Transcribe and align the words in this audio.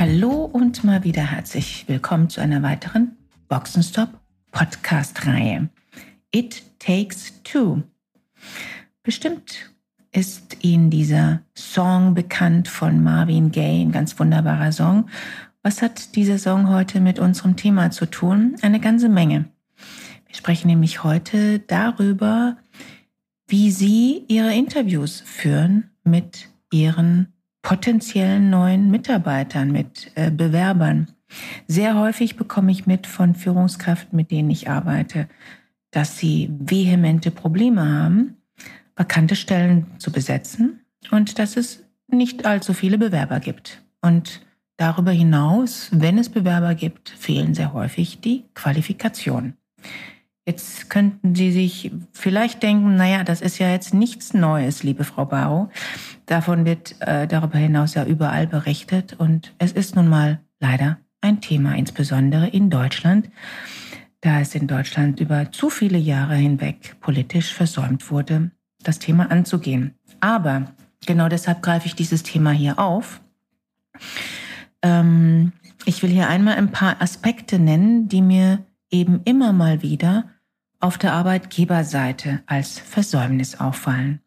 Hallo 0.00 0.44
und 0.44 0.84
mal 0.84 1.02
wieder 1.02 1.24
herzlich 1.24 1.88
willkommen 1.88 2.30
zu 2.30 2.40
einer 2.40 2.62
weiteren 2.62 3.16
Boxenstop 3.48 4.08
Podcast-Reihe. 4.52 5.70
It 6.30 6.62
Takes 6.78 7.42
Two. 7.42 7.82
Bestimmt 9.02 9.72
ist 10.12 10.58
Ihnen 10.62 10.90
dieser 10.90 11.40
Song 11.56 12.14
bekannt 12.14 12.68
von 12.68 13.02
Marvin 13.02 13.50
Gaye, 13.50 13.82
ein 13.82 13.90
ganz 13.90 14.16
wunderbarer 14.20 14.70
Song. 14.70 15.10
Was 15.64 15.82
hat 15.82 16.14
dieser 16.14 16.38
Song 16.38 16.68
heute 16.68 17.00
mit 17.00 17.18
unserem 17.18 17.56
Thema 17.56 17.90
zu 17.90 18.06
tun? 18.06 18.54
Eine 18.62 18.78
ganze 18.78 19.08
Menge. 19.08 19.46
Wir 20.28 20.36
sprechen 20.36 20.68
nämlich 20.68 21.02
heute 21.02 21.58
darüber, 21.58 22.56
wie 23.48 23.72
Sie 23.72 24.24
Ihre 24.28 24.54
Interviews 24.54 25.20
führen 25.26 25.90
mit 26.04 26.50
Ihren 26.70 27.32
potenziellen 27.62 28.50
neuen 28.50 28.90
Mitarbeitern, 28.90 29.70
mit 29.70 30.10
äh, 30.14 30.30
Bewerbern. 30.30 31.08
Sehr 31.66 31.96
häufig 31.96 32.36
bekomme 32.36 32.72
ich 32.72 32.86
mit 32.86 33.06
von 33.06 33.34
Führungskräften, 33.34 34.16
mit 34.16 34.30
denen 34.30 34.50
ich 34.50 34.70
arbeite, 34.70 35.28
dass 35.90 36.18
sie 36.18 36.50
vehemente 36.58 37.30
Probleme 37.30 37.86
haben, 37.86 38.36
vakante 38.96 39.36
Stellen 39.36 39.86
zu 39.98 40.10
besetzen 40.12 40.80
und 41.10 41.38
dass 41.38 41.56
es 41.56 41.84
nicht 42.08 42.46
allzu 42.46 42.72
viele 42.72 42.98
Bewerber 42.98 43.40
gibt. 43.40 43.82
Und 44.00 44.40
darüber 44.76 45.10
hinaus, 45.10 45.88
wenn 45.92 46.18
es 46.18 46.28
Bewerber 46.28 46.74
gibt, 46.74 47.10
fehlen 47.10 47.54
sehr 47.54 47.72
häufig 47.72 48.20
die 48.20 48.44
Qualifikationen. 48.54 49.54
Jetzt 50.48 50.88
könnten 50.88 51.34
Sie 51.34 51.52
sich 51.52 51.92
vielleicht 52.12 52.62
denken, 52.62 52.96
naja, 52.96 53.22
das 53.22 53.42
ist 53.42 53.58
ja 53.58 53.70
jetzt 53.70 53.92
nichts 53.92 54.32
Neues, 54.32 54.82
liebe 54.82 55.04
Frau 55.04 55.26
Bau. 55.26 55.68
Davon 56.24 56.64
wird 56.64 56.96
äh, 57.00 57.28
darüber 57.28 57.58
hinaus 57.58 57.92
ja 57.92 58.06
überall 58.06 58.46
berichtet 58.46 59.12
und 59.12 59.54
es 59.58 59.72
ist 59.72 59.94
nun 59.94 60.08
mal 60.08 60.40
leider 60.58 60.96
ein 61.20 61.42
Thema, 61.42 61.76
insbesondere 61.76 62.46
in 62.46 62.70
Deutschland, 62.70 63.28
da 64.22 64.40
es 64.40 64.54
in 64.54 64.66
Deutschland 64.66 65.20
über 65.20 65.52
zu 65.52 65.68
viele 65.68 65.98
Jahre 65.98 66.36
hinweg 66.36 66.96
politisch 67.00 67.52
versäumt 67.52 68.10
wurde, 68.10 68.50
das 68.82 68.98
Thema 68.98 69.30
anzugehen. 69.30 69.96
Aber 70.20 70.72
genau 71.06 71.28
deshalb 71.28 71.60
greife 71.60 71.88
ich 71.88 71.94
dieses 71.94 72.22
Thema 72.22 72.52
hier 72.52 72.78
auf. 72.78 73.20
Ähm, 74.80 75.52
ich 75.84 76.02
will 76.02 76.08
hier 76.08 76.30
einmal 76.30 76.54
ein 76.54 76.72
paar 76.72 77.02
Aspekte 77.02 77.58
nennen, 77.58 78.08
die 78.08 78.22
mir 78.22 78.64
eben 78.90 79.20
immer 79.24 79.52
mal 79.52 79.82
wieder 79.82 80.24
auf 80.80 80.98
der 80.98 81.12
Arbeitgeberseite 81.12 82.42
als 82.46 82.78
Versäumnis 82.78 83.60
auffallen, 83.60 84.20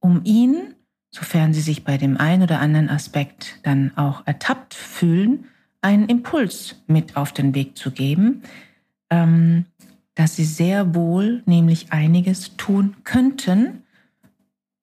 um 0.00 0.22
ihn, 0.24 0.74
sofern 1.10 1.54
Sie 1.54 1.60
sich 1.60 1.84
bei 1.84 1.96
dem 1.96 2.16
einen 2.16 2.42
oder 2.42 2.60
anderen 2.60 2.88
Aspekt 2.88 3.60
dann 3.62 3.96
auch 3.96 4.26
ertappt 4.26 4.74
fühlen, 4.74 5.46
einen 5.80 6.08
Impuls 6.08 6.76
mit 6.86 7.16
auf 7.16 7.32
den 7.32 7.54
Weg 7.54 7.76
zu 7.76 7.90
geben, 7.90 8.42
ähm, 9.10 9.66
dass 10.14 10.36
Sie 10.36 10.44
sehr 10.44 10.94
wohl 10.94 11.42
nämlich 11.46 11.92
einiges 11.92 12.56
tun 12.56 12.96
könnten, 13.04 13.82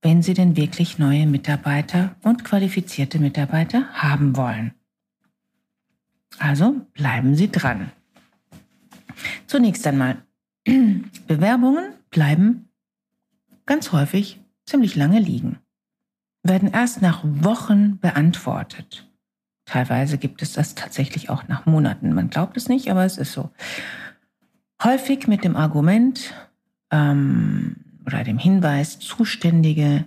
wenn 0.02 0.22
Sie 0.22 0.34
denn 0.34 0.56
wirklich 0.56 0.97
neue 1.00 1.28
Mitarbeiter 1.28 2.16
und 2.24 2.44
qualifizierte 2.44 3.19
Mitarbeiter 3.19 3.88
haben 3.94 4.36
wollen. 4.36 4.74
Also 6.40 6.86
bleiben 6.94 7.36
Sie 7.36 7.52
dran. 7.52 7.91
Zunächst 9.47 9.86
einmal, 9.86 10.24
Bewerbungen 11.28 11.94
bleiben 12.10 12.70
ganz 13.66 13.92
häufig 13.92 14.42
ziemlich 14.66 14.96
lange 14.96 15.20
liegen, 15.20 15.60
werden 16.44 16.72
erst 16.72 17.02
nach 17.02 17.22
Wochen 17.24 18.00
beantwortet. 18.00 19.08
Teilweise 19.66 20.18
gibt 20.18 20.42
es 20.42 20.54
das 20.54 20.76
tatsächlich 20.76 21.30
auch 21.30 21.48
nach 21.48 21.66
Monaten. 21.66 22.14
Man 22.14 22.30
glaubt 22.30 22.58
es 22.58 22.68
nicht, 22.68 22.90
aber 22.92 23.06
es 23.06 23.18
ist 23.18 23.32
so. 23.32 23.52
Häufig 24.84 25.28
mit 25.28 25.44
dem 25.44 25.56
Argument 25.56 26.34
ähm, 26.90 27.78
oder 28.06 28.24
dem 28.24 28.38
Hinweis, 28.38 29.00
zuständige 29.00 30.06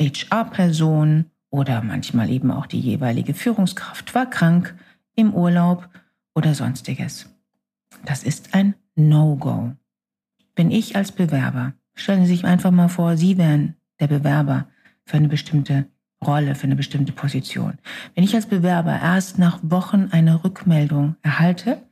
HR-Person 0.00 1.26
oder 1.50 1.82
manchmal 1.82 2.30
eben 2.30 2.50
auch 2.50 2.66
die 2.66 2.80
jeweilige 2.80 3.34
Führungskraft 3.34 4.14
war 4.14 4.30
krank, 4.30 4.74
im 5.14 5.34
Urlaub 5.34 5.88
oder 6.34 6.54
sonstiges. 6.54 7.34
Das 8.04 8.22
ist 8.22 8.54
ein 8.54 8.74
No-Go. 8.96 9.72
Bin 10.54 10.70
ich 10.70 10.96
als 10.96 11.12
Bewerber, 11.12 11.74
stellen 11.94 12.24
Sie 12.24 12.34
sich 12.34 12.44
einfach 12.44 12.70
mal 12.70 12.88
vor, 12.88 13.16
Sie 13.16 13.38
wären 13.38 13.76
der 14.00 14.08
Bewerber 14.08 14.68
für 15.04 15.18
eine 15.18 15.28
bestimmte 15.28 15.86
Rolle, 16.24 16.54
für 16.54 16.64
eine 16.64 16.76
bestimmte 16.76 17.12
Position. 17.12 17.78
Wenn 18.14 18.24
ich 18.24 18.34
als 18.34 18.46
Bewerber 18.46 18.98
erst 18.98 19.38
nach 19.38 19.60
Wochen 19.62 20.08
eine 20.10 20.42
Rückmeldung 20.42 21.16
erhalte, 21.22 21.82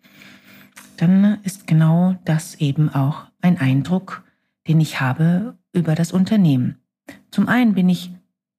dann 0.97 1.39
ist 1.43 1.67
genau 1.67 2.17
das 2.25 2.55
eben 2.57 2.89
auch 2.89 3.27
ein 3.43 3.59
Eindruck, 3.59 4.25
den 4.67 4.81
ich 4.81 5.01
habe 5.01 5.59
über 5.73 5.95
das 5.95 6.13
Unternehmen. 6.13 6.79
Zum 7.31 7.49
einen 7.49 7.75
bin 7.75 7.89
ich 7.89 8.11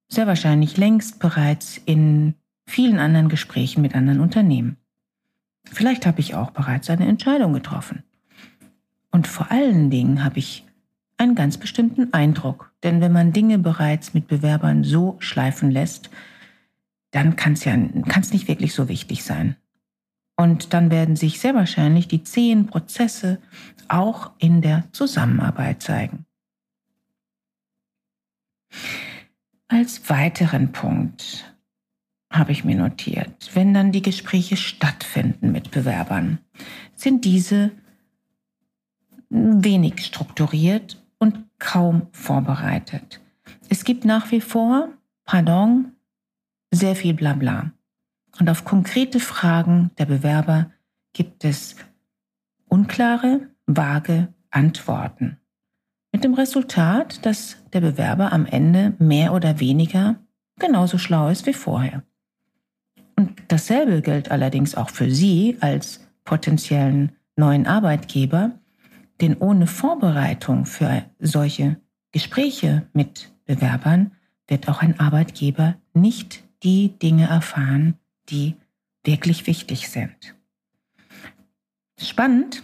sehr 0.08 0.26
wahrscheinlich 0.26 0.76
längst 0.76 1.18
bereits 1.18 1.80
in 1.84 2.34
vielen 2.64 2.98
anderen 2.98 3.28
Gesprächen 3.28 3.82
mit 3.82 3.94
anderen 3.94 4.20
Unternehmen. 4.20 4.76
Vielleicht 5.64 6.06
habe 6.06 6.20
ich 6.20 6.34
auch 6.34 6.52
bereits 6.52 6.88
eine 6.90 7.06
Entscheidung 7.06 7.52
getroffen. 7.52 8.04
Und 9.16 9.26
vor 9.26 9.50
allen 9.50 9.88
Dingen 9.88 10.22
habe 10.24 10.38
ich 10.38 10.66
einen 11.16 11.34
ganz 11.34 11.56
bestimmten 11.56 12.12
Eindruck. 12.12 12.74
Denn 12.82 13.00
wenn 13.00 13.12
man 13.12 13.32
Dinge 13.32 13.58
bereits 13.58 14.12
mit 14.12 14.28
Bewerbern 14.28 14.84
so 14.84 15.16
schleifen 15.20 15.70
lässt, 15.70 16.10
dann 17.12 17.34
kann 17.34 17.54
es 17.54 17.64
ja 17.64 17.74
kann's 18.08 18.34
nicht 18.34 18.46
wirklich 18.46 18.74
so 18.74 18.90
wichtig 18.90 19.24
sein. 19.24 19.56
Und 20.36 20.74
dann 20.74 20.90
werden 20.90 21.16
sich 21.16 21.40
sehr 21.40 21.54
wahrscheinlich 21.54 22.08
die 22.08 22.24
zehn 22.24 22.66
Prozesse 22.66 23.40
auch 23.88 24.32
in 24.36 24.60
der 24.60 24.84
Zusammenarbeit 24.92 25.82
zeigen. 25.82 26.26
Als 29.66 30.10
weiteren 30.10 30.72
Punkt 30.72 31.56
habe 32.30 32.52
ich 32.52 32.64
mir 32.64 32.76
notiert, 32.76 33.50
wenn 33.54 33.72
dann 33.72 33.92
die 33.92 34.02
Gespräche 34.02 34.58
stattfinden 34.58 35.52
mit 35.52 35.70
Bewerbern, 35.70 36.38
sind 36.94 37.24
diese 37.24 37.72
wenig 39.28 40.04
strukturiert 40.04 41.02
und 41.18 41.44
kaum 41.58 42.08
vorbereitet. 42.12 43.20
Es 43.68 43.84
gibt 43.84 44.04
nach 44.04 44.30
wie 44.30 44.40
vor, 44.40 44.88
pardon, 45.24 45.92
sehr 46.70 46.96
viel 46.96 47.14
Blabla. 47.14 47.72
Und 48.38 48.50
auf 48.50 48.64
konkrete 48.64 49.20
Fragen 49.20 49.90
der 49.98 50.06
Bewerber 50.06 50.70
gibt 51.12 51.44
es 51.44 51.76
unklare, 52.68 53.48
vage 53.66 54.28
Antworten. 54.50 55.38
Mit 56.12 56.24
dem 56.24 56.34
Resultat, 56.34 57.24
dass 57.24 57.56
der 57.72 57.80
Bewerber 57.80 58.32
am 58.32 58.46
Ende 58.46 58.94
mehr 58.98 59.32
oder 59.32 59.60
weniger 59.60 60.16
genauso 60.58 60.98
schlau 60.98 61.28
ist 61.28 61.46
wie 61.46 61.52
vorher. 61.52 62.02
Und 63.16 63.42
dasselbe 63.48 64.02
gilt 64.02 64.30
allerdings 64.30 64.74
auch 64.74 64.90
für 64.90 65.10
Sie 65.10 65.56
als 65.60 66.06
potenziellen 66.24 67.12
neuen 67.36 67.66
Arbeitgeber, 67.66 68.52
denn 69.20 69.36
ohne 69.36 69.66
Vorbereitung 69.66 70.66
für 70.66 71.04
solche 71.18 71.80
Gespräche 72.12 72.88
mit 72.92 73.32
Bewerbern 73.44 74.12
wird 74.48 74.68
auch 74.68 74.82
ein 74.82 74.98
Arbeitgeber 75.00 75.76
nicht 75.94 76.44
die 76.62 76.98
Dinge 76.98 77.28
erfahren, 77.28 77.94
die 78.28 78.56
wirklich 79.04 79.46
wichtig 79.46 79.88
sind. 79.88 80.34
Spannend 81.98 82.62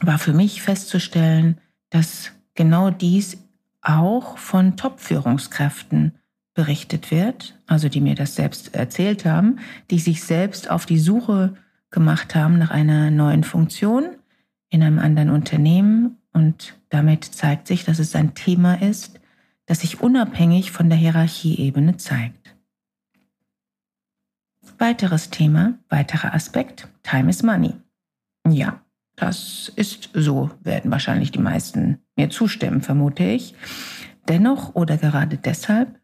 war 0.00 0.18
für 0.18 0.32
mich 0.32 0.62
festzustellen, 0.62 1.60
dass 1.90 2.32
genau 2.54 2.90
dies 2.90 3.38
auch 3.80 4.38
von 4.38 4.76
Top-Führungskräften 4.76 6.18
berichtet 6.54 7.10
wird, 7.10 7.58
also 7.66 7.88
die 7.88 8.00
mir 8.00 8.14
das 8.14 8.34
selbst 8.34 8.74
erzählt 8.74 9.24
haben, 9.24 9.58
die 9.90 9.98
sich 9.98 10.24
selbst 10.24 10.70
auf 10.70 10.86
die 10.86 10.98
Suche 10.98 11.54
gemacht 11.90 12.34
haben 12.34 12.58
nach 12.58 12.70
einer 12.70 13.10
neuen 13.10 13.44
Funktion 13.44 14.16
in 14.70 14.82
einem 14.82 14.98
anderen 14.98 15.30
Unternehmen. 15.30 16.18
Und 16.32 16.78
damit 16.88 17.24
zeigt 17.24 17.66
sich, 17.66 17.84
dass 17.84 17.98
es 17.98 18.14
ein 18.14 18.34
Thema 18.34 18.80
ist, 18.80 19.20
das 19.66 19.80
sich 19.80 20.00
unabhängig 20.00 20.70
von 20.70 20.88
der 20.88 20.98
Hierarchieebene 20.98 21.96
zeigt. 21.96 22.56
Weiteres 24.78 25.30
Thema, 25.30 25.78
weiterer 25.88 26.34
Aspekt, 26.34 26.88
Time 27.02 27.30
is 27.30 27.42
Money. 27.42 27.74
Ja, 28.48 28.80
das 29.16 29.72
ist 29.74 30.10
so, 30.12 30.50
werden 30.62 30.90
wahrscheinlich 30.90 31.32
die 31.32 31.38
meisten 31.38 31.98
mir 32.16 32.30
zustimmen, 32.30 32.82
vermute 32.82 33.24
ich. 33.24 33.54
Dennoch 34.28 34.74
oder 34.74 34.98
gerade 34.98 35.38
deshalb 35.38 35.98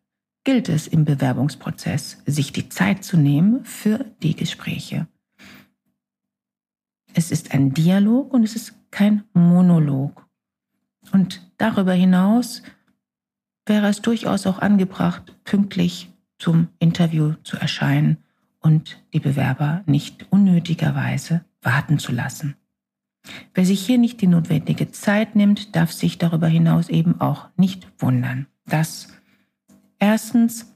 gilt 0.45 0.69
es 0.69 0.87
im 0.87 1.05
Bewerbungsprozess, 1.05 2.23
sich 2.27 2.53
die 2.53 2.69
Zeit 2.69 3.05
zu 3.05 3.17
nehmen 3.17 3.65
für 3.65 4.07
die 4.23 4.35
Gespräche. 4.35 5.07
Es 7.23 7.31
ist 7.31 7.55
ein 7.55 7.73
Dialog 7.73 8.35
und 8.35 8.43
es 8.43 8.57
ist 8.57 8.75
kein 8.91 9.23
Monolog. 9.33 10.27
Und 11.13 11.41
darüber 11.57 11.93
hinaus 11.93 12.65
wäre 13.65 13.87
es 13.87 14.03
durchaus 14.03 14.45
auch 14.45 14.59
angebracht, 14.59 15.37
pünktlich 15.45 16.13
zum 16.41 16.67
Interview 16.81 17.35
zu 17.45 17.57
erscheinen 17.57 18.17
und 18.59 19.01
die 19.13 19.21
Bewerber 19.21 19.85
nicht 19.87 20.27
unnötigerweise 20.33 21.45
warten 21.61 22.01
zu 22.01 22.11
lassen. 22.11 22.57
Wer 23.55 23.67
sich 23.67 23.87
hier 23.87 23.99
nicht 23.99 24.21
die 24.21 24.27
notwendige 24.27 24.91
Zeit 24.91 25.37
nimmt, 25.37 25.77
darf 25.77 25.93
sich 25.93 26.19
darüber 26.19 26.49
hinaus 26.49 26.89
eben 26.89 27.21
auch 27.21 27.51
nicht 27.57 27.87
wundern, 27.99 28.49
dass 28.67 29.13
erstens 30.01 30.75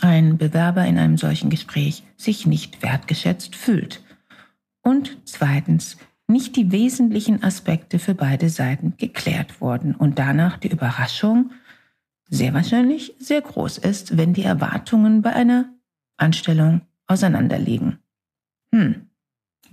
ein 0.00 0.38
Bewerber 0.38 0.86
in 0.86 0.96
einem 0.96 1.18
solchen 1.18 1.50
Gespräch 1.50 2.02
sich 2.16 2.46
nicht 2.46 2.82
wertgeschätzt 2.82 3.54
fühlt 3.54 4.02
und 4.82 5.18
zweitens 5.24 5.96
nicht 6.26 6.56
die 6.56 6.72
wesentlichen 6.72 7.42
Aspekte 7.42 7.98
für 7.98 8.14
beide 8.14 8.48
Seiten 8.48 8.94
geklärt 8.96 9.60
wurden 9.60 9.94
und 9.94 10.18
danach 10.18 10.56
die 10.56 10.68
Überraschung 10.68 11.50
sehr 12.28 12.54
wahrscheinlich 12.54 13.14
sehr 13.18 13.42
groß 13.42 13.78
ist, 13.78 14.16
wenn 14.16 14.32
die 14.32 14.42
Erwartungen 14.42 15.22
bei 15.22 15.32
einer 15.34 15.68
Anstellung 16.16 16.82
auseinanderliegen. 17.06 17.98
Hm, 18.74 19.10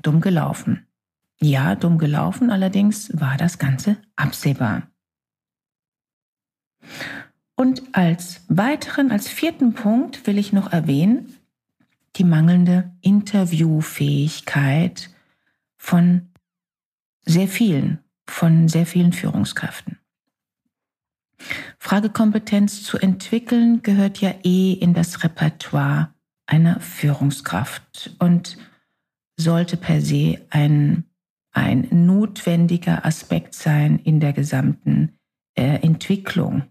dumm 0.02 0.20
gelaufen. 0.20 0.86
Ja, 1.42 1.76
dumm 1.76 1.98
gelaufen, 1.98 2.50
allerdings 2.50 3.18
war 3.18 3.38
das 3.38 3.60
Ganze 3.60 3.98
absehbar. 4.18 4.90
Und 7.56 7.84
als 7.94 8.42
weiteren, 8.50 9.12
als 9.12 9.30
vierten 9.30 9.74
Punkt 9.74 10.28
will 10.28 10.38
ich 10.38 10.52
noch 10.52 10.72
erwähnen, 10.72 11.36
die 12.20 12.24
mangelnde 12.24 12.92
Interviewfähigkeit 13.02 15.10
von 15.78 16.30
sehr 17.26 17.48
vielen, 17.48 18.04
von 18.28 18.68
sehr 18.68 18.86
vielen 18.86 19.14
Führungskräften. 19.14 19.98
Fragekompetenz 21.80 22.84
zu 22.84 22.98
entwickeln 22.98 23.82
gehört 23.82 24.20
ja 24.20 24.36
eh 24.44 24.74
in 24.74 24.94
das 24.94 25.24
Repertoire 25.24 26.14
einer 26.46 26.82
Führungskraft 26.82 28.14
und 28.20 28.58
sollte 29.38 29.78
per 29.78 30.02
se 30.02 30.46
ein 30.50 31.06
ein 31.52 31.88
notwendiger 31.92 33.06
Aspekt 33.06 33.54
sein 33.54 34.00
in 34.00 34.20
der 34.20 34.34
gesamten 34.34 35.18
äh, 35.56 35.82
Entwicklung 35.82 36.64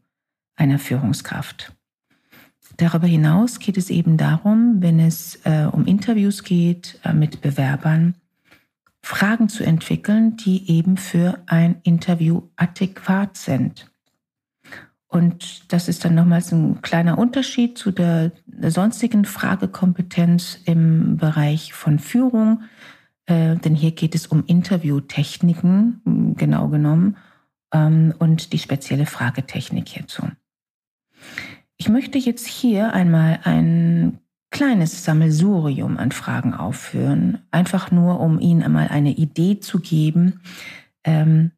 einer 0.56 0.78
Führungskraft. 0.78 1.72
Darüber 2.76 3.06
hinaus 3.06 3.58
geht 3.58 3.76
es 3.76 3.90
eben 3.90 4.16
darum, 4.16 4.76
wenn 4.80 5.00
es 5.00 5.40
äh, 5.44 5.68
um 5.70 5.86
Interviews 5.86 6.44
geht 6.44 7.00
äh, 7.04 7.12
mit 7.12 7.40
Bewerbern, 7.40 8.14
Fragen 9.02 9.48
zu 9.48 9.64
entwickeln, 9.64 10.36
die 10.36 10.70
eben 10.70 10.96
für 10.96 11.38
ein 11.46 11.80
Interview 11.82 12.42
adäquat 12.56 13.36
sind. 13.36 13.90
Und 15.08 15.72
das 15.72 15.88
ist 15.88 16.04
dann 16.04 16.14
nochmals 16.14 16.52
ein 16.52 16.82
kleiner 16.82 17.16
Unterschied 17.16 17.78
zu 17.78 17.90
der, 17.90 18.32
sonstigen 18.60 19.24
Fragekompetenz 19.24 20.60
im 20.64 21.16
Bereich 21.16 21.72
von 21.72 21.98
Führung, 21.98 22.62
äh, 23.26 23.56
denn 23.56 23.74
hier 23.74 23.92
geht 23.92 24.14
es 24.14 24.26
um 24.26 24.44
Interviewtechniken, 24.44 26.34
genau 26.36 26.68
genommen, 26.68 27.16
ähm, 27.72 28.14
und 28.18 28.52
die 28.52 28.58
spezielle 28.58 29.06
Fragetechnik 29.06 29.88
hierzu. 29.88 30.24
Ich 31.78 31.88
möchte 31.88 32.18
jetzt 32.18 32.46
hier 32.46 32.92
einmal 32.92 33.40
ein 33.44 34.18
kleines 34.50 35.04
Sammelsurium 35.04 35.96
an 35.96 36.12
Fragen 36.12 36.54
aufführen, 36.54 37.46
einfach 37.50 37.90
nur, 37.90 38.20
um 38.20 38.40
Ihnen 38.40 38.62
einmal 38.62 38.88
eine 38.88 39.12
Idee 39.12 39.60
zu 39.60 39.80
geben, 39.80 40.40
ähm, 41.04 41.52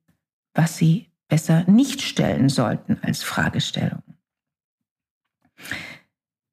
was 0.55 0.77
Sie 0.77 1.09
besser 1.29 1.65
nicht 1.71 2.03
stellen 2.03 2.49
sollten 2.49 2.99
als 3.03 3.23
Fragestellung. 3.23 4.03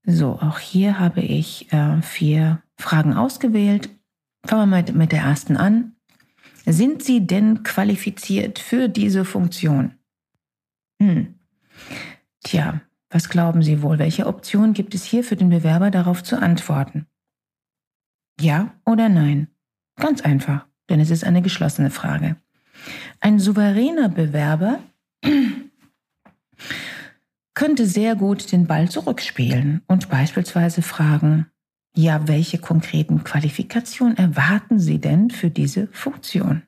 So, 0.04 0.40
auch 0.40 0.60
hier 0.60 1.00
habe 1.00 1.22
ich 1.22 1.72
äh, 1.74 2.02
vier 2.02 2.62
Fragen 2.78 3.14
ausgewählt 3.14 3.90
Fangen 4.48 4.70
wir 4.70 4.82
mal 4.82 4.94
mit 4.94 5.12
der 5.12 5.24
ersten 5.24 5.58
an. 5.58 5.96
Sind 6.66 7.04
Sie 7.04 7.28
denn 7.28 7.64
qualifiziert 7.64 8.60
für 8.60 8.88
diese 8.88 9.26
Funktion? 9.26 9.96
Hm. 11.02 11.36
Tja, 12.44 12.82
was 13.10 13.30
glauben 13.30 13.64
Sie 13.64 13.82
wohl? 13.82 14.00
Welche 14.00 14.28
Option 14.28 14.74
gibt 14.74 14.94
es 14.94 15.04
hier 15.04 15.24
für 15.24 15.36
den 15.36 15.50
Bewerber 15.50 15.92
darauf 15.92 16.24
zu 16.24 16.40
antworten? 16.40 17.08
Ja 18.40 18.74
oder 18.86 19.10
nein? 19.10 19.48
Ganz 19.96 20.22
einfach, 20.22 20.68
denn 20.90 21.00
es 21.00 21.10
ist 21.10 21.24
eine 21.24 21.42
geschlossene 21.42 21.90
Frage. 21.90 22.36
Ein 23.20 23.40
souveräner 23.40 24.10
Bewerber 24.10 24.80
könnte 27.54 27.88
sehr 27.88 28.16
gut 28.16 28.52
den 28.52 28.68
Ball 28.68 28.90
zurückspielen 28.90 29.82
und 29.88 30.10
beispielsweise 30.10 30.82
fragen, 30.82 31.48
ja, 31.96 32.28
welche 32.28 32.60
konkreten 32.60 33.24
Qualifikationen 33.24 34.18
erwarten 34.18 34.78
Sie 34.78 35.00
denn 35.00 35.32
für 35.32 35.50
diese 35.50 35.88
Funktion? 35.88 36.62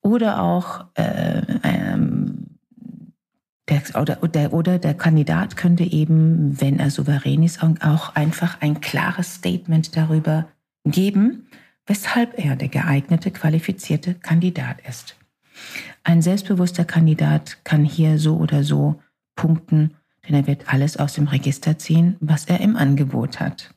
Oder 0.00 0.40
auch 0.42 0.86
äh, 0.94 1.42
ähm, 1.62 2.49
der, 3.70 3.82
oder, 3.94 4.16
der, 4.16 4.52
oder 4.52 4.78
der 4.78 4.94
Kandidat 4.94 5.56
könnte 5.56 5.84
eben, 5.84 6.60
wenn 6.60 6.78
er 6.78 6.90
souverän 6.90 7.42
ist, 7.42 7.62
auch 7.62 8.14
einfach 8.14 8.60
ein 8.60 8.80
klares 8.80 9.36
Statement 9.36 9.96
darüber 9.96 10.48
geben, 10.84 11.46
weshalb 11.86 12.38
er 12.38 12.56
der 12.56 12.68
geeignete, 12.68 13.30
qualifizierte 13.30 14.14
Kandidat 14.14 14.78
ist. 14.86 15.16
Ein 16.04 16.22
selbstbewusster 16.22 16.84
Kandidat 16.84 17.64
kann 17.64 17.84
hier 17.84 18.18
so 18.18 18.36
oder 18.36 18.64
so 18.64 19.00
punkten 19.36 19.94
denn 20.30 20.34
er 20.34 20.46
wird 20.46 20.72
alles 20.72 20.96
aus 20.96 21.14
dem 21.14 21.26
Register 21.26 21.78
ziehen, 21.78 22.16
was 22.20 22.44
er 22.44 22.60
im 22.60 22.76
Angebot 22.76 23.40
hat. 23.40 23.74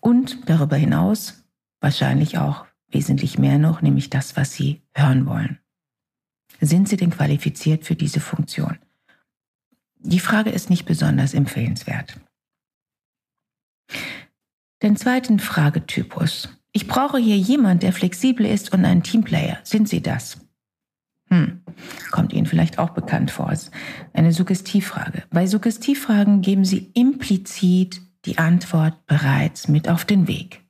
Und 0.00 0.48
darüber 0.48 0.76
hinaus 0.76 1.44
wahrscheinlich 1.80 2.38
auch 2.38 2.64
wesentlich 2.88 3.38
mehr 3.38 3.58
noch, 3.58 3.82
nämlich 3.82 4.08
das, 4.08 4.36
was 4.36 4.54
Sie 4.54 4.82
hören 4.94 5.26
wollen. 5.26 5.58
Sind 6.60 6.88
Sie 6.88 6.96
denn 6.96 7.10
qualifiziert 7.10 7.84
für 7.84 7.94
diese 7.94 8.20
Funktion? 8.20 8.78
Die 9.98 10.20
Frage 10.20 10.50
ist 10.50 10.70
nicht 10.70 10.86
besonders 10.86 11.34
empfehlenswert. 11.34 12.20
Den 14.82 14.96
zweiten 14.96 15.38
Fragetypus. 15.38 16.48
Ich 16.72 16.86
brauche 16.86 17.18
hier 17.18 17.36
jemand, 17.36 17.82
der 17.82 17.92
flexibel 17.92 18.46
ist 18.46 18.72
und 18.72 18.84
ein 18.84 19.02
Teamplayer. 19.02 19.58
Sind 19.64 19.88
Sie 19.88 20.02
das? 20.02 20.38
Hm. 21.28 21.62
Kommt 22.10 22.32
Ihnen 22.32 22.46
vielleicht 22.46 22.78
auch 22.78 22.90
bekannt 22.90 23.30
vor. 23.30 23.52
eine 24.12 24.32
Suggestivfrage. 24.32 25.24
Bei 25.30 25.46
Suggestivfragen 25.46 26.42
geben 26.42 26.64
Sie 26.64 26.90
implizit 26.94 28.00
die 28.26 28.38
Antwort 28.38 29.06
bereits 29.06 29.68
mit 29.68 29.88
auf 29.88 30.04
den 30.04 30.28
Weg. 30.28 30.62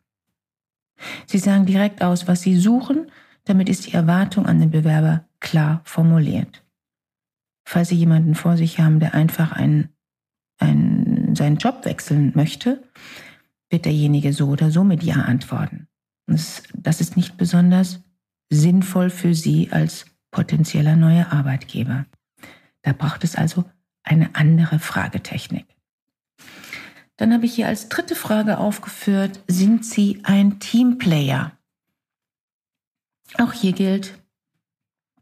Sie 1.26 1.38
sagen 1.38 1.66
direkt 1.66 2.02
aus, 2.02 2.26
was 2.26 2.42
Sie 2.42 2.56
suchen, 2.58 3.10
damit 3.44 3.68
ist 3.68 3.86
die 3.86 3.92
Erwartung 3.92 4.46
an 4.46 4.60
den 4.60 4.70
Bewerber 4.70 5.25
klar 5.40 5.80
formuliert. 5.84 6.62
Falls 7.64 7.88
Sie 7.88 7.96
jemanden 7.96 8.34
vor 8.34 8.56
sich 8.56 8.78
haben, 8.78 9.00
der 9.00 9.14
einfach 9.14 9.52
einen, 9.52 9.88
einen, 10.58 11.34
seinen 11.34 11.56
Job 11.56 11.84
wechseln 11.84 12.32
möchte, 12.34 12.82
wird 13.70 13.84
derjenige 13.84 14.32
so 14.32 14.48
oder 14.48 14.70
so 14.70 14.84
mit 14.84 15.02
Ja 15.02 15.16
antworten. 15.16 15.88
Das, 16.26 16.62
das 16.74 17.00
ist 17.00 17.16
nicht 17.16 17.36
besonders 17.36 18.00
sinnvoll 18.50 19.10
für 19.10 19.34
Sie 19.34 19.72
als 19.72 20.06
potenzieller 20.30 20.96
neuer 20.96 21.32
Arbeitgeber. 21.32 22.06
Da 22.82 22.92
braucht 22.92 23.24
es 23.24 23.34
also 23.34 23.64
eine 24.04 24.34
andere 24.34 24.78
Fragetechnik. 24.78 25.66
Dann 27.16 27.32
habe 27.32 27.46
ich 27.46 27.54
hier 27.54 27.66
als 27.66 27.88
dritte 27.88 28.14
Frage 28.14 28.58
aufgeführt, 28.58 29.42
sind 29.48 29.84
Sie 29.84 30.20
ein 30.22 30.60
Teamplayer? 30.60 31.52
Auch 33.38 33.52
hier 33.52 33.72
gilt, 33.72 34.18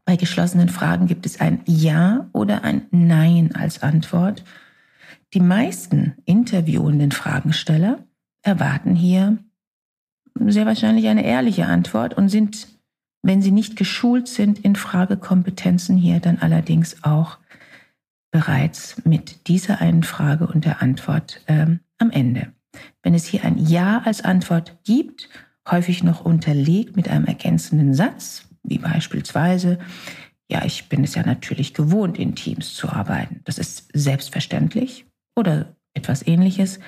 bei 0.05 0.15
geschlossenen 0.15 0.69
Fragen 0.69 1.07
gibt 1.07 1.25
es 1.25 1.39
ein 1.41 1.61
Ja 1.65 2.29
oder 2.31 2.63
ein 2.63 2.83
Nein 2.91 3.55
als 3.55 3.81
Antwort. 3.81 4.43
Die 5.33 5.39
meisten 5.39 6.13
interviewenden 6.25 7.11
Fragensteller 7.11 7.99
erwarten 8.43 8.95
hier 8.95 9.37
sehr 10.35 10.65
wahrscheinlich 10.65 11.07
eine 11.07 11.25
ehrliche 11.25 11.65
Antwort 11.65 12.13
und 12.13 12.29
sind 12.29 12.67
wenn 13.25 13.41
sie 13.41 13.51
nicht 13.51 13.75
geschult 13.75 14.27
sind 14.27 14.59
in 14.59 14.75
Fragekompetenzen 14.75 15.97
hier, 15.97 16.19
dann 16.19 16.37
allerdings 16.37 17.03
auch 17.03 17.39
bereits 18.29 19.03
mit 19.03 19.47
dieser 19.47 19.81
einen 19.81 20.03
Frage 20.03 20.45
und 20.45 20.63
der 20.63 20.83
Antwort 20.83 21.41
ähm, 21.47 21.79
am 21.97 22.11
Ende. 22.11 22.53
Wenn 23.01 23.15
es 23.15 23.25
hier 23.25 23.43
ein 23.43 23.57
Ja 23.57 24.03
als 24.05 24.21
Antwort 24.21 24.77
gibt, 24.83 25.29
häufig 25.67 26.03
noch 26.03 26.23
unterlegt 26.23 26.95
mit 26.95 27.09
einem 27.09 27.25
ergänzenden 27.25 27.95
Satz, 27.95 28.47
wie 28.67 28.79
beispielsweise, 28.79 29.79
ja, 30.49 30.63
ich 30.63 30.89
bin 30.89 31.03
es 31.03 31.15
ja 31.15 31.23
natürlich 31.25 31.73
gewohnt, 31.73 32.19
in 32.19 32.35
Teams 32.35 32.75
zu 32.75 32.89
arbeiten. 32.89 33.41
Das 33.45 33.57
ist 33.57 33.89
selbstverständlich 33.93 35.05
oder 35.35 35.75
etwas 35.93 36.25
ähnliches. 36.25 36.79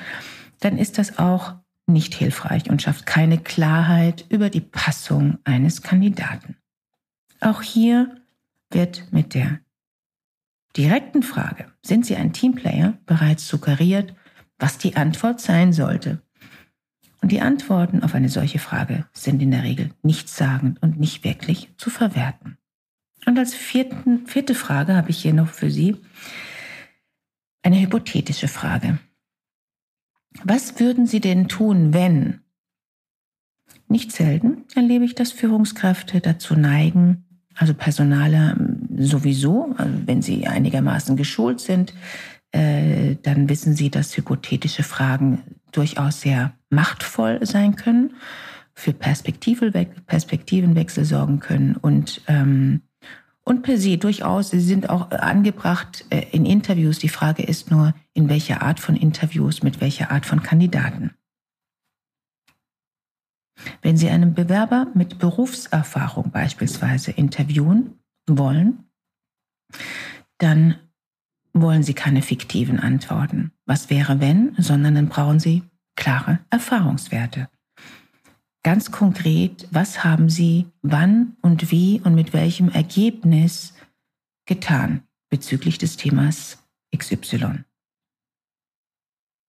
Dann 0.60 0.78
ist 0.78 0.98
das 0.98 1.18
auch 1.18 1.56
nicht 1.88 2.14
hilfreich 2.14 2.70
und 2.70 2.82
schafft 2.82 3.06
keine 3.06 3.38
Klarheit 3.38 4.26
über 4.30 4.50
die 4.50 4.62
Passung 4.62 5.38
eines 5.44 5.82
Kandidaten. 5.82 6.58
Auch 7.40 7.62
hier 7.62 8.22
wird 8.70 9.12
mit 9.12 9.34
der 9.34 9.60
direkten 10.76 11.24
Frage, 11.24 11.72
sind 11.82 12.06
Sie 12.06 12.16
ein 12.16 12.34
Teamplayer, 12.34 12.98
bereits 13.06 13.48
suggeriert, 13.48 14.14
was 14.60 14.78
die 14.78 14.96
Antwort 14.96 15.40
sein 15.40 15.74
sollte. 15.74 16.22
Und 17.22 17.32
die 17.32 17.42
Antworten 17.42 18.04
auf 18.04 18.14
eine 18.14 18.30
solche 18.30 18.60
Frage 18.60 19.06
sind 19.12 19.42
in 19.42 19.52
der 19.52 19.64
Regel 19.64 19.90
nichtssagend 20.04 20.82
und 20.82 21.00
nicht 21.00 21.24
wirklich 21.24 21.70
zu 21.78 21.90
verwerten. 21.90 22.58
Und 23.26 23.38
als 23.38 23.54
vierten, 23.54 24.28
vierte 24.28 24.56
Frage 24.56 24.96
habe 24.96 25.10
ich 25.10 25.22
hier 25.22 25.34
noch 25.34 25.50
für 25.50 25.72
Sie 25.72 25.98
eine 27.64 27.82
hypothetische 27.82 28.48
Frage. 28.48 29.00
Was 30.44 30.80
würden 30.80 31.08
Sie 31.08 31.20
denn 31.20 31.48
tun, 31.48 31.94
wenn? 31.94 32.42
Nicht 33.90 34.12
selten 34.12 34.66
erlebe 34.76 35.06
ich, 35.06 35.16
dass 35.16 35.32
Führungskräfte 35.32 36.22
dazu 36.22 36.56
neigen, 36.56 37.26
also 37.56 37.74
Personale 37.74 38.56
sowieso, 38.98 39.74
also 39.78 39.94
wenn 40.06 40.22
sie 40.22 40.48
einigermaßen 40.48 41.16
geschult 41.16 41.60
sind, 41.60 41.94
äh, 42.52 43.16
dann 43.24 43.50
wissen 43.50 43.76
sie, 43.76 43.90
dass 43.90 44.16
hypothetische 44.16 44.84
Fragen 44.84 45.42
durchaus 45.78 46.22
sehr 46.22 46.54
machtvoll 46.70 47.46
sein 47.46 47.76
können, 47.76 48.16
für 48.74 48.94
Perspektivenwechsel 48.94 51.06
sorgen 51.06 51.40
können 51.40 51.76
und 51.76 52.22
ähm, 52.28 52.82
und 53.44 53.62
per 53.62 53.78
se 53.78 53.98
durchaus, 53.98 54.50
sie 54.50 54.60
sind 54.60 54.90
auch 54.90 55.12
angebracht 55.12 56.04
äh, 56.10 56.26
in 56.32 56.46
Interviews. 56.46 57.00
Die 57.00 57.08
Frage 57.08 57.44
ist 57.44 57.72
nur, 57.72 57.94
in 58.14 58.28
welcher 58.28 58.62
Art 58.62 58.82
von 58.82 58.98
Interviews, 58.98 59.64
mit 59.64 59.80
welcher 59.80 60.12
Art 60.12 60.26
von 60.26 60.44
Kandidaten. 60.44 61.12
Wenn 63.82 63.96
Sie 63.96 64.10
einen 64.10 64.34
Bewerber 64.34 64.88
mit 64.96 65.18
Berufserfahrung 65.18 66.32
beispielsweise 66.32 67.12
interviewen 67.12 67.98
wollen, 68.30 68.84
dann 70.40 70.76
wollen 71.62 71.84
Sie 71.84 71.94
keine 71.94 72.22
fiktiven 72.22 72.80
Antworten. 72.80 73.52
Was 73.66 73.90
wäre 73.90 74.20
wenn, 74.20 74.56
sondern 74.58 74.96
dann 74.96 75.10
brauchen 75.10 75.40
Sie 75.40 75.64
klare 75.96 76.40
Erfahrungswerte. 76.50 77.50
Ganz 78.64 78.92
konkret, 78.92 79.68
was 79.72 80.04
haben 80.04 80.30
Sie 80.30 80.68
wann 80.82 81.38
und 81.42 81.72
wie 81.72 82.02
und 82.04 82.16
mit 82.16 82.34
welchem 82.34 82.70
Ergebnis 82.70 83.74
getan 84.46 85.04
bezüglich 85.30 85.78
des 85.78 85.98
Themas 85.98 86.58
XY? 86.96 87.64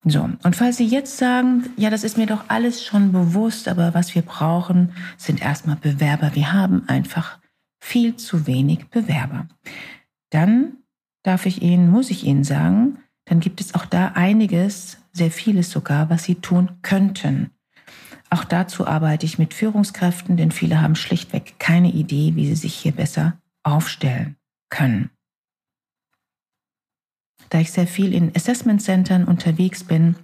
So, 0.04 0.22
und 0.22 0.56
falls 0.56 0.76
Sie 0.76 0.86
jetzt 0.86 1.18
sagen, 1.18 1.70
ja, 1.76 1.90
das 1.90 2.04
ist 2.04 2.16
mir 2.16 2.26
doch 2.26 2.44
alles 2.48 2.84
schon 2.84 3.12
bewusst, 3.12 3.68
aber 3.68 3.94
was 3.94 4.14
wir 4.14 4.22
brauchen, 4.22 4.92
sind 5.16 5.42
erstmal 5.42 5.76
Bewerber. 5.76 6.34
Wir 6.34 6.52
haben 6.52 6.88
einfach 6.88 7.38
viel 7.80 8.16
zu 8.16 8.46
wenig 8.46 8.86
Bewerber. 8.88 9.48
Dann 10.30 10.77
darf 11.28 11.44
ich 11.44 11.61
Ihnen, 11.61 11.90
muss 11.90 12.11
ich 12.11 12.25
Ihnen 12.25 12.42
sagen, 12.42 12.99
dann 13.26 13.40
gibt 13.40 13.61
es 13.61 13.75
auch 13.75 13.85
da 13.85 14.12
einiges, 14.14 14.97
sehr 15.12 15.30
vieles 15.30 15.70
sogar, 15.70 16.08
was 16.08 16.25
Sie 16.25 16.37
tun 16.37 16.78
könnten. 16.80 17.50
Auch 18.30 18.44
dazu 18.44 18.87
arbeite 18.87 19.26
ich 19.26 19.38
mit 19.38 19.52
Führungskräften, 19.52 20.38
denn 20.38 20.50
viele 20.50 20.80
haben 20.80 20.97
schlichtweg 20.97 21.58
keine 21.58 21.92
Idee, 21.92 22.35
wie 22.35 22.47
sie 22.47 22.56
sich 22.56 22.75
hier 22.75 22.92
besser 22.92 23.38
aufstellen 23.62 24.37
können. 24.70 25.11
Da 27.50 27.61
ich 27.61 27.73
sehr 27.73 27.87
viel 27.87 28.14
in 28.14 28.35
Assessment 28.35 28.82
Centern 28.82 29.25
unterwegs 29.25 29.85
bin, 29.85 30.16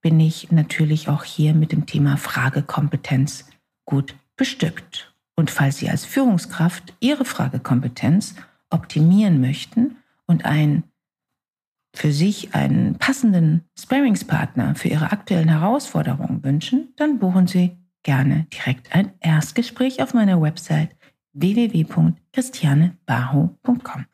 bin 0.00 0.18
ich 0.18 0.50
natürlich 0.50 1.08
auch 1.08 1.24
hier 1.24 1.54
mit 1.54 1.72
dem 1.72 1.86
Thema 1.86 2.16
Fragekompetenz 2.16 3.48
gut 3.84 4.14
bestückt. 4.36 5.14
Und 5.36 5.50
falls 5.50 5.78
Sie 5.78 5.90
als 5.90 6.04
Führungskraft 6.04 6.94
Ihre 7.00 7.24
Fragekompetenz 7.24 8.34
optimieren 8.70 9.40
möchten 9.40 9.96
und 10.30 10.44
ein 10.44 10.84
für 11.92 12.12
sich 12.12 12.54
einen 12.54 12.98
passenden 12.98 13.64
Sparingspartner 13.76 14.76
für 14.76 14.86
Ihre 14.86 15.10
aktuellen 15.10 15.48
Herausforderungen 15.48 16.44
wünschen, 16.44 16.94
dann 16.96 17.18
buchen 17.18 17.48
Sie 17.48 17.76
gerne 18.04 18.46
direkt 18.54 18.94
ein 18.94 19.12
Erstgespräch 19.18 20.00
auf 20.00 20.14
meiner 20.14 20.40
Website 20.40 20.94
www.christianebarho.com. 21.32 24.06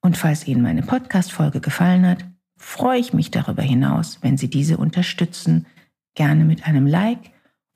Und 0.00 0.16
falls 0.16 0.46
Ihnen 0.46 0.62
meine 0.62 0.80
Podcast-Folge 0.82 1.60
gefallen 1.60 2.06
hat, 2.06 2.24
freue 2.56 2.98
ich 2.98 3.12
mich 3.12 3.30
darüber 3.30 3.62
hinaus, 3.62 4.20
wenn 4.22 4.38
Sie 4.38 4.48
diese 4.48 4.78
unterstützen, 4.78 5.66
gerne 6.14 6.46
mit 6.46 6.66
einem 6.66 6.86
Like 6.86 7.32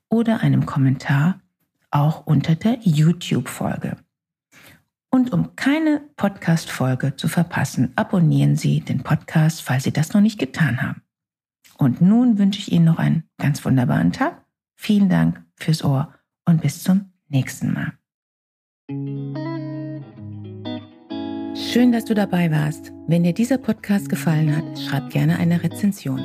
oder 0.08 0.40
einem 0.40 0.64
Kommentar, 0.64 1.42
auch 1.90 2.26
unter 2.26 2.54
der 2.54 2.78
YouTube-Folge. 2.80 3.98
Und 5.14 5.30
um 5.30 5.54
keine 5.56 6.00
Podcast-Folge 6.16 7.16
zu 7.16 7.28
verpassen, 7.28 7.92
abonnieren 7.96 8.56
Sie 8.56 8.80
den 8.80 9.02
Podcast, 9.02 9.60
falls 9.60 9.84
Sie 9.84 9.92
das 9.92 10.14
noch 10.14 10.22
nicht 10.22 10.38
getan 10.38 10.80
haben. 10.80 11.02
Und 11.76 12.00
nun 12.00 12.38
wünsche 12.38 12.58
ich 12.58 12.72
Ihnen 12.72 12.86
noch 12.86 12.96
einen 12.96 13.24
ganz 13.36 13.62
wunderbaren 13.62 14.12
Tag. 14.12 14.42
Vielen 14.74 15.10
Dank 15.10 15.44
fürs 15.56 15.84
Ohr 15.84 16.14
und 16.46 16.62
bis 16.62 16.82
zum 16.82 17.12
nächsten 17.28 17.74
Mal. 17.74 17.92
Schön, 21.54 21.92
dass 21.92 22.06
du 22.06 22.14
dabei 22.14 22.50
warst. 22.50 22.90
Wenn 23.06 23.24
dir 23.24 23.34
dieser 23.34 23.58
Podcast 23.58 24.08
gefallen 24.08 24.56
hat, 24.56 24.78
schreib 24.78 25.10
gerne 25.10 25.38
eine 25.38 25.62
Rezension. 25.62 26.20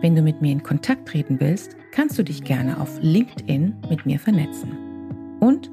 Wenn 0.00 0.14
du 0.14 0.22
mit 0.22 0.40
mir 0.40 0.52
in 0.52 0.62
Kontakt 0.62 1.08
treten 1.08 1.40
willst, 1.40 1.76
kannst 1.90 2.16
du 2.20 2.22
dich 2.22 2.44
gerne 2.44 2.80
auf 2.80 3.00
LinkedIn 3.00 3.82
mit 3.90 4.06
mir 4.06 4.20
vernetzen. 4.20 5.38
Und 5.40 5.72